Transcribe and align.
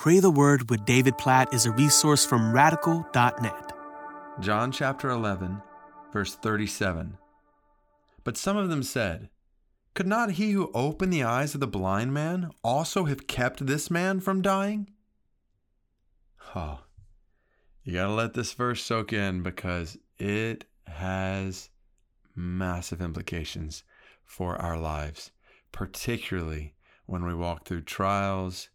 Pray 0.00 0.18
the 0.18 0.30
Word 0.30 0.70
with 0.70 0.86
David 0.86 1.18
Platt 1.18 1.52
is 1.52 1.66
a 1.66 1.72
resource 1.72 2.24
from 2.24 2.54
radical.net. 2.54 3.72
John 4.40 4.72
chapter 4.72 5.10
11, 5.10 5.60
verse 6.10 6.34
37. 6.36 7.18
But 8.24 8.38
some 8.38 8.56
of 8.56 8.70
them 8.70 8.82
said, 8.82 9.28
Could 9.92 10.06
not 10.06 10.30
he 10.30 10.52
who 10.52 10.70
opened 10.72 11.12
the 11.12 11.24
eyes 11.24 11.52
of 11.52 11.60
the 11.60 11.66
blind 11.66 12.14
man 12.14 12.48
also 12.64 13.04
have 13.04 13.26
kept 13.26 13.66
this 13.66 13.90
man 13.90 14.20
from 14.20 14.40
dying? 14.40 14.90
Oh, 16.56 16.78
you 17.84 17.92
got 17.92 18.06
to 18.06 18.14
let 18.14 18.32
this 18.32 18.54
verse 18.54 18.82
soak 18.82 19.12
in 19.12 19.42
because 19.42 19.98
it 20.18 20.64
has 20.86 21.68
massive 22.34 23.02
implications 23.02 23.84
for 24.24 24.56
our 24.56 24.78
lives, 24.78 25.30
particularly 25.72 26.72
when 27.04 27.22
we 27.26 27.34
walk 27.34 27.66
through 27.66 27.82
trials 27.82 28.70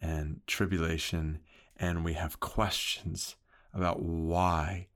and 0.00 0.40
tribulation 0.46 1.40
and 1.76 2.04
we 2.04 2.14
have 2.14 2.40
questions 2.40 3.36
about 3.72 4.00
why 4.02 4.88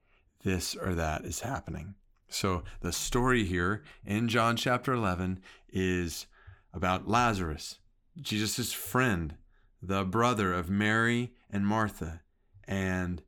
this 0.43 0.75
or 0.75 0.95
that 0.95 1.25
is 1.25 1.41
happening. 1.41 1.95
So, 2.29 2.63
the 2.81 2.93
story 2.93 3.45
here 3.45 3.83
in 4.05 4.29
John 4.29 4.57
chapter 4.57 4.93
11 4.93 5.41
is 5.69 6.27
about 6.73 7.09
Lazarus, 7.09 7.79
Jesus' 8.21 8.73
friend, 8.73 9.35
the 9.83 10.05
brother 10.05 10.55
of 10.55 10.71
Mary 10.71 11.33
and 11.51 11.67
Martha. 11.67 12.23
And, 12.65 13.23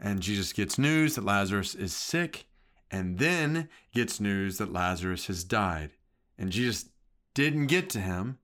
and 0.00 0.20
Jesus 0.20 0.52
gets 0.52 0.78
news 0.78 1.14
that 1.14 1.24
Lazarus 1.24 1.74
is 1.74 1.94
sick 1.94 2.46
and 2.90 3.18
then 3.18 3.68
gets 3.92 4.18
news 4.18 4.56
that 4.58 4.72
Lazarus 4.72 5.26
has 5.26 5.44
died. 5.44 5.90
And 6.38 6.50
Jesus 6.50 6.88
didn't 7.34 7.66
get 7.66 7.90
to 7.90 8.00
him 8.00 8.38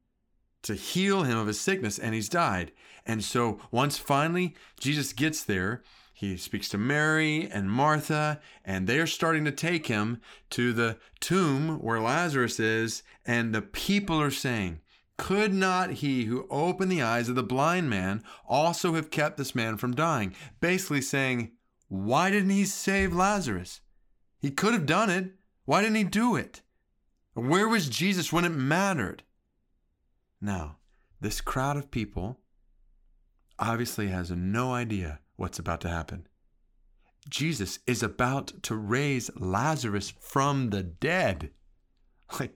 to 0.65 0.75
heal 0.75 1.23
him 1.23 1.39
of 1.39 1.47
his 1.47 1.61
sickness, 1.61 1.99
and 1.99 2.15
he's 2.15 2.29
died. 2.29 2.73
And 3.07 3.25
so 3.25 3.61
once 3.71 3.97
finally 3.97 4.55
Jesus 4.79 5.13
gets 5.13 5.45
there, 5.45 5.83
he 6.13 6.37
speaks 6.37 6.69
to 6.71 6.79
Mary 6.79 7.49
and 7.51 7.71
Martha, 7.71 8.41
and 8.65 8.87
they're 8.87 9.07
starting 9.07 9.45
to 9.45 9.53
take 9.53 9.87
him 9.87 10.21
to 10.51 10.73
the 10.73 10.99
tomb 11.21 11.81
where 11.81 12.01
Lazarus 12.01 12.61
is, 12.61 13.03
and 13.27 13.55
the 13.55 13.63
people 13.63 14.21
are 14.21 14.31
saying, 14.31 14.81
could 15.17 15.53
not 15.53 15.91
he 15.91 16.25
who 16.25 16.47
opened 16.51 16.91
the 16.91 17.03
eyes 17.03 17.29
of 17.29 17.35
the 17.35 17.43
blind 17.43 17.89
man 17.89 18.23
also 18.49 18.95
have 18.95 19.11
kept 19.11 19.37
this 19.37 19.55
man 19.55 19.77
from 19.77 19.95
dying? 19.95 20.35
Basically 20.61 21.01
saying, 21.01 21.53
why 21.89 22.31
didn't 22.31 22.51
he 22.51 22.65
save 22.65 23.15
Lazarus? 23.15 23.81
He 24.41 24.51
could 24.51 24.73
have 24.73 24.87
done 24.87 25.11
it. 25.11 25.33
Why 25.65 25.83
didn't 25.83 25.97
he 25.97 26.05
do 26.05 26.37
it? 26.37 26.63
Where 27.35 27.69
was 27.69 27.89
Jesus 27.89 28.33
when 28.33 28.45
it 28.45 28.51
mattered? 28.51 29.23
Now, 30.41 30.79
this 31.21 31.41
crowd 31.41 31.77
of 31.77 31.91
people 31.91 32.41
obviously 33.59 34.09
has 34.09 34.31
no 34.31 34.73
idea 34.73 35.21
what's 35.37 35.59
about 35.59 35.81
to 35.83 35.89
happen. 35.89 36.27
Jesus 37.29 37.79
is 37.87 38.03
about 38.03 38.63
to 38.65 38.75
raise 38.75 39.31
Lazarus 39.37 40.13
from 40.21 40.71
the 40.71 40.83
dead. 40.83 41.51
Like, 42.41 42.55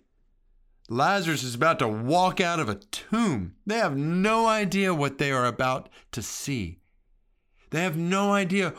Lazarus 0.88 1.42
is 1.42 1.54
about 1.54 1.78
to 1.80 1.88
walk 1.88 2.40
out 2.40 2.58
of 2.58 2.68
a 2.68 2.76
tomb. 2.76 3.54
They 3.66 3.76
have 3.76 3.96
no 3.96 4.46
idea 4.46 4.94
what 4.94 5.18
they 5.18 5.30
are 5.30 5.44
about 5.44 5.90
to 6.12 6.22
see. 6.22 6.80
They 7.70 7.82
have 7.82 7.96
no 7.96 8.32
idea 8.32 8.72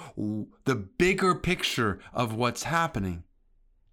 the 0.66 0.75
bigger 0.75 1.36
picture 1.36 2.00
of 2.11 2.33
what's 2.33 2.64
happening 2.64 3.23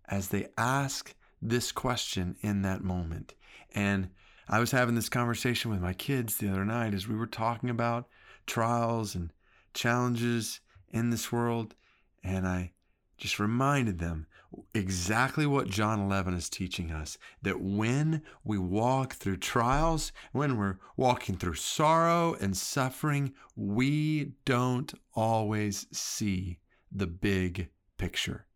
as 0.09 0.29
they 0.29 0.49
ask 0.57 1.15
this 1.43 1.71
question 1.71 2.37
in 2.41 2.63
that 2.63 2.83
moment. 2.83 3.35
And 3.75 4.09
I 4.49 4.61
was 4.61 4.71
having 4.71 4.95
this 4.95 5.09
conversation 5.09 5.71
with 5.71 5.81
my 5.81 5.93
kids 5.93 6.37
the 6.37 6.49
other 6.49 6.65
night 6.65 6.95
as 6.95 7.09
we 7.09 7.17
were 7.17 7.27
talking 7.27 7.69
about 7.69 8.09
trials 8.47 9.15
and 9.15 9.33
challenges 9.75 10.61
in 10.91 11.11
this 11.11 11.33
world. 11.33 11.75
And 12.23 12.47
I 12.47 12.73
just 13.19 13.41
reminded 13.41 13.99
them 13.99 14.27
exactly 14.73 15.47
what 15.47 15.69
John 15.69 16.01
11 16.01 16.35
is 16.35 16.49
teaching 16.49 16.93
us 16.93 17.19
that 17.43 17.61
when 17.61 18.23
we 18.45 18.57
walk 18.57 19.15
through 19.15 19.39
trials, 19.39 20.13
when 20.33 20.57
we're 20.57 20.79
walking 20.97 21.37
through 21.37 21.55
sorrow 21.55 22.37
and 22.41 22.57
suffering, 22.57 23.35
we 23.57 24.33
don't 24.45 24.95
always 25.15 25.87
see 25.91 26.59
the 26.93 27.07
big 27.07 27.69
picture. 27.99 28.47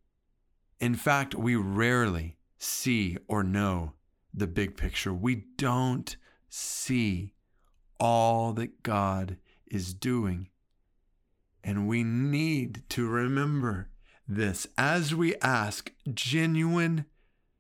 In 0.78 0.94
fact, 0.94 1.34
we 1.34 1.56
rarely 1.56 2.36
see 2.58 3.16
or 3.26 3.42
know 3.42 3.94
the 4.32 4.46
big 4.46 4.76
picture. 4.76 5.12
We 5.12 5.44
don't 5.56 6.16
see 6.48 7.34
all 7.98 8.52
that 8.54 8.82
God 8.82 9.36
is 9.66 9.94
doing. 9.94 10.48
And 11.62 11.86
we 11.86 12.02
need 12.02 12.82
to 12.90 13.06
remember 13.06 13.88
this 14.26 14.66
as 14.78 15.14
we 15.14 15.34
ask 15.36 15.92
genuine 16.12 17.04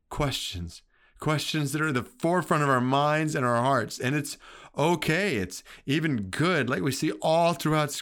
questions, 0.08 0.82
questions 1.18 1.72
that 1.72 1.82
are 1.82 1.88
at 1.88 1.94
the 1.94 2.02
forefront 2.02 2.62
of 2.62 2.68
our 2.68 2.80
minds 2.80 3.34
and 3.34 3.44
our 3.44 3.62
hearts. 3.62 3.98
And 3.98 4.14
it's 4.16 4.38
okay, 4.76 5.36
it's 5.36 5.62
even 5.84 6.28
good, 6.30 6.70
like 6.70 6.82
we 6.82 6.92
see 6.92 7.12
all 7.20 7.52
throughout 7.52 8.00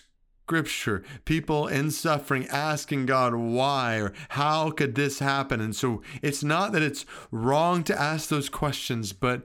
scripture, 0.49 1.05
people 1.27 1.67
in 1.67 1.91
suffering 1.91 2.47
asking 2.47 3.05
God 3.05 3.35
why 3.35 3.99
or 3.99 4.15
how 4.31 4.71
could 4.71 4.95
this 4.95 5.19
happen? 5.19 5.61
And 5.61 5.77
so 5.77 6.01
it's 6.23 6.43
not 6.43 6.73
that 6.73 6.81
it's 6.81 7.05
wrong 7.31 7.85
to 7.85 8.01
ask 8.01 8.31
those 8.31 8.49
questions, 8.49 9.13
but 9.13 9.43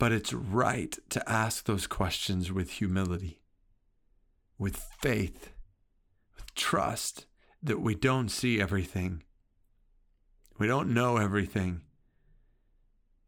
but 0.00 0.10
it's 0.10 0.32
right 0.32 0.98
to 1.10 1.30
ask 1.30 1.66
those 1.66 1.86
questions 1.86 2.50
with 2.50 2.70
humility, 2.72 3.40
with 4.58 4.84
faith, 5.00 5.52
with 6.34 6.54
trust 6.56 7.26
that 7.62 7.80
we 7.80 7.94
don't 7.94 8.30
see 8.30 8.60
everything. 8.60 9.22
We 10.58 10.66
don't 10.66 10.92
know 10.92 11.18
everything. 11.18 11.82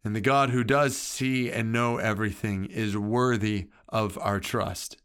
And 0.03 0.16
the 0.16 0.20
God 0.20 0.50
who 0.50 0.64
does 0.64 0.97
see 0.97 1.49
and 1.49 1.70
know 1.70 1.99
everything 1.99 2.64
is 2.64 2.97
worthy 2.97 3.69
of 3.88 4.19
our 4.19 4.41
trust. 4.41 4.97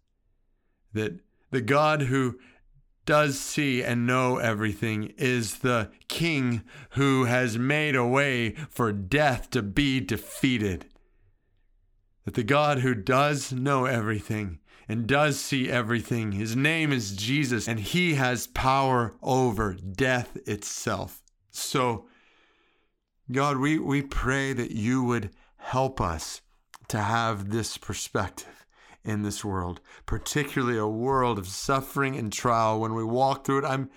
That 0.93 1.19
the 1.51 1.61
God 1.61 2.03
who 2.03 2.39
does 3.07 3.39
see 3.39 3.81
and 3.81 4.05
know 4.05 4.37
everything 4.37 5.13
is 5.17 5.59
the 5.59 5.89
King 6.09 6.63
who 6.91 7.23
has 7.23 7.57
made 7.57 7.95
a 7.95 8.05
way 8.05 8.51
for 8.69 8.91
death 8.91 9.49
to 9.51 9.61
be 9.63 9.99
defeated. 9.99 10.85
That 12.25 12.33
the 12.33 12.43
God 12.43 12.79
who 12.79 12.93
does 12.93 13.53
know 13.53 13.85
everything 13.85 14.59
and 14.89 15.07
does 15.07 15.39
see 15.39 15.69
everything, 15.69 16.33
his 16.33 16.55
name 16.55 16.91
is 16.91 17.15
Jesus, 17.15 17.67
and 17.67 17.79
he 17.79 18.15
has 18.15 18.47
power 18.47 19.15
over 19.23 19.73
death 19.73 20.37
itself. 20.45 21.23
So, 21.49 22.05
God, 23.31 23.57
we, 23.57 23.79
we 23.79 24.01
pray 24.01 24.51
that 24.53 24.71
you 24.71 25.03
would 25.03 25.31
help 25.57 26.01
us 26.01 26.41
to 26.89 26.99
have 26.99 27.49
this 27.49 27.77
perspective 27.77 28.65
in 29.07 29.23
this 29.23 29.43
world, 29.43 29.79
particularly 30.05 30.77
a 30.77 30.85
world 30.85 31.39
of 31.39 31.47
suffering 31.47 32.17
and 32.17 32.31
trial. 32.31 32.79
When 32.79 32.93
we 32.93 33.05
walk 33.05 33.45
through 33.45 33.59
it, 33.59 33.65
I'm 33.65 33.89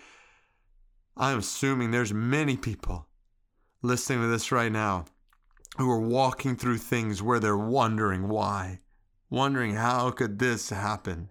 I'm 1.16 1.40
assuming 1.40 1.90
there's 1.90 2.14
many 2.14 2.56
people 2.56 3.08
listening 3.82 4.20
to 4.20 4.28
this 4.28 4.52
right 4.52 4.72
now 4.72 5.06
who 5.76 5.90
are 5.90 6.00
walking 6.00 6.56
through 6.56 6.78
things 6.78 7.22
where 7.22 7.40
they're 7.40 7.56
wondering 7.56 8.28
why, 8.28 8.78
wondering 9.28 9.74
how 9.74 10.12
could 10.12 10.38
this 10.38 10.70
happen? 10.70 11.28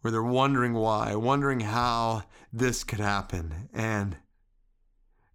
Where 0.00 0.10
they're 0.10 0.22
wondering 0.22 0.74
why, 0.74 1.14
wondering 1.14 1.60
how 1.60 2.24
this 2.52 2.84
could 2.84 3.00
happen. 3.00 3.68
And 3.72 4.16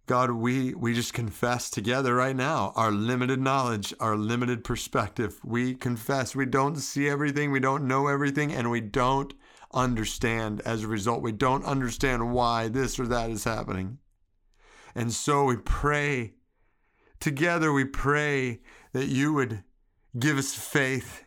God, 0.06 0.32
we, 0.32 0.74
we 0.74 0.94
just 0.94 1.14
confess 1.14 1.70
together 1.70 2.14
right 2.14 2.34
now 2.34 2.72
our 2.74 2.90
limited 2.90 3.40
knowledge, 3.40 3.94
our 4.00 4.16
limited 4.16 4.64
perspective. 4.64 5.38
We 5.44 5.74
confess 5.74 6.34
we 6.34 6.46
don't 6.46 6.76
see 6.76 7.08
everything, 7.08 7.52
we 7.52 7.60
don't 7.60 7.86
know 7.86 8.08
everything, 8.08 8.52
and 8.52 8.70
we 8.70 8.80
don't 8.80 9.32
understand. 9.72 10.60
As 10.64 10.82
a 10.82 10.88
result, 10.88 11.22
we 11.22 11.32
don't 11.32 11.64
understand 11.64 12.32
why 12.32 12.68
this 12.68 12.98
or 12.98 13.06
that 13.06 13.30
is 13.30 13.44
happening. 13.44 13.98
And 14.94 15.12
so 15.12 15.44
we 15.44 15.56
pray, 15.56 16.34
together 17.20 17.72
we 17.72 17.84
pray 17.84 18.60
that 18.92 19.06
you 19.06 19.32
would 19.32 19.62
give 20.18 20.36
us 20.36 20.54
faith 20.54 21.24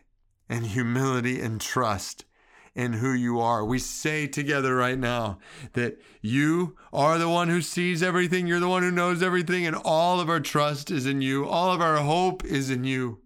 and 0.48 0.66
humility 0.66 1.40
and 1.40 1.60
trust 1.60 2.24
in 2.76 2.92
who 2.92 3.12
you 3.12 3.40
are. 3.40 3.64
We 3.64 3.78
say 3.78 4.26
together 4.26 4.76
right 4.76 4.98
now 4.98 5.38
that 5.72 5.98
you 6.20 6.76
are 6.92 7.18
the 7.18 7.28
one 7.28 7.48
who 7.48 7.62
sees 7.62 8.02
everything, 8.02 8.46
you're 8.46 8.60
the 8.60 8.68
one 8.68 8.82
who 8.82 8.90
knows 8.90 9.22
everything, 9.22 9.66
and 9.66 9.74
all 9.74 10.20
of 10.20 10.28
our 10.28 10.40
trust 10.40 10.90
is 10.90 11.06
in 11.06 11.22
you, 11.22 11.48
all 11.48 11.72
of 11.72 11.80
our 11.80 11.96
hope 11.96 12.44
is 12.44 12.70
in 12.70 12.84
you. 12.84 13.22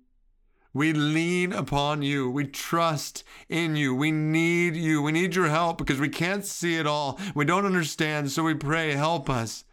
We 0.73 0.93
lean 0.93 1.52
upon 1.52 2.02
you. 2.02 2.31
We 2.31 2.47
trust 2.47 3.25
in 3.49 3.75
you. 3.75 3.93
We 3.93 4.12
need 4.12 4.76
you. 4.76 5.02
We 5.02 5.11
need 5.11 5.35
your 5.35 5.49
help 5.49 5.79
because 5.79 5.99
we 5.99 6.08
can't 6.08 6.46
see 6.46 6.76
it 6.76 6.87
all. 6.87 7.19
We 7.35 7.44
don't 7.44 7.67
understand. 7.67 8.31
So 8.31 8.44
we 8.44 8.55
pray, 8.55 8.93
help 8.93 9.29
us. 9.29 9.64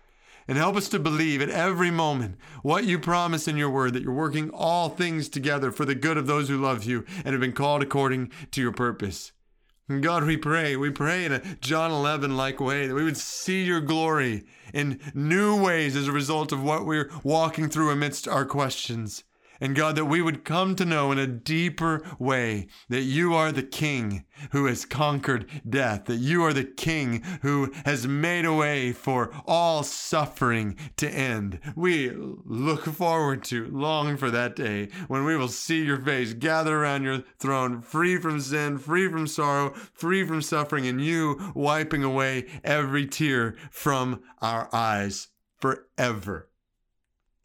And 0.48 0.58
help 0.58 0.76
us 0.76 0.90
to 0.90 0.98
believe 0.98 1.42
at 1.42 1.50
every 1.50 1.92
moment 1.92 2.38
what 2.64 2.86
you 2.86 2.98
promise 2.98 3.48
in 3.48 3.58
your 3.58 3.70
word 3.70 3.94
that 3.94 4.02
you're 4.02 4.14
working 4.14 4.50
all 4.50 4.90
things 4.90 5.30
together 5.30 5.72
for 5.72 5.86
the 5.86 5.94
good 5.94 6.18
of 6.18 6.26
those 6.26 6.50
who 6.50 6.58
love 6.58 6.86
you 6.86 7.06
and 7.18 7.28
have 7.28 7.42
been 7.42 7.52
called 7.52 7.84
according 7.84 8.32
to 8.52 8.62
your 8.62 8.72
purpose. 8.72 9.34
God, 9.90 10.26
we 10.26 10.36
pray, 10.36 10.76
we 10.76 10.90
pray 10.90 11.24
in 11.24 11.32
a 11.32 11.40
John 11.62 11.92
11 11.92 12.36
like 12.36 12.60
way 12.60 12.88
that 12.88 12.94
we 12.94 13.06
would 13.06 13.16
see 13.16 13.64
your 13.64 13.80
glory 13.80 14.44
in 14.74 15.00
new 15.14 15.64
ways 15.64 15.96
as 15.96 16.10
a 16.10 16.12
result 16.12 16.52
of 16.52 16.62
what 16.62 16.86
we're 16.86 17.10
walking 17.24 17.70
through 17.70 17.92
amidst 17.92 18.28
our 18.28 18.44
questions. 18.44 19.24
And 19.60 19.76
God, 19.76 19.96
that 19.96 20.06
we 20.06 20.22
would 20.22 20.46
come 20.46 20.76
to 20.76 20.86
know 20.86 21.12
in 21.12 21.18
a 21.18 21.28
deeper 21.28 22.04
way 22.20 22.68
that 22.90 23.02
you 23.02 23.34
are 23.34 23.52
the 23.52 23.64
King 23.64 24.26
who 24.52 24.66
has 24.66 24.86
conquered 24.86 25.48
death, 25.68 26.06
that 26.06 26.18
you 26.18 26.44
are 26.44 26.54
the 26.54 26.64
King 26.64 27.24
who 27.42 27.72
has 27.86 28.08
made 28.08 28.46
a 28.46 28.54
way 28.54 28.92
for 28.94 29.34
all 29.46 29.84
suffering 29.84 30.78
to 30.98 31.10
end. 31.10 31.60
We 31.76 32.12
look 32.12 32.86
forward 32.86 33.44
to, 33.46 33.68
long 33.68 34.18
for 34.18 34.30
that 34.32 34.56
day 34.56 34.90
when 35.08 35.26
we 35.26 35.36
will 35.36 35.48
see 35.48 35.84
your 35.84 36.00
face, 36.00 36.34
gather 36.34 36.78
around 36.78 37.04
your 37.04 37.24
throne, 37.40 37.82
free 37.82 38.18
from 38.18 38.40
sin, 38.40 38.78
free 38.78 39.10
from 39.10 39.28
sorrow, 39.28 39.74
free 39.94 40.26
from 40.26 40.42
suffering, 40.42 40.88
and 40.88 41.02
you 41.02 41.52
wiping 41.56 42.04
away 42.04 42.46
every 42.64 43.06
tear 43.08 43.56
from 43.72 44.22
our 44.42 44.70
eyes 44.74 45.30
forever. 45.60 46.50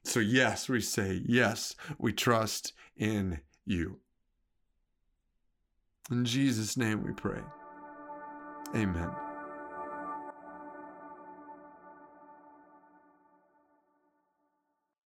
So, 0.04 0.20
yes, 0.20 0.69
we 0.69 0.81
say, 0.81 1.22
yes, 1.25 1.75
we 1.99 2.12
trust 2.12 2.72
in 2.96 3.40
you. 3.64 3.99
In 6.10 6.25
Jesus' 6.25 6.76
name 6.76 7.04
we 7.04 7.12
pray. 7.12 7.40
Amen. 8.75 9.10